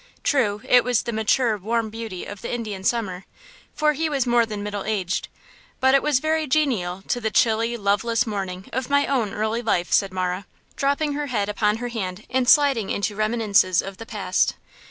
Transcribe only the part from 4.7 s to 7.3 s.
aged; but it was very genial to the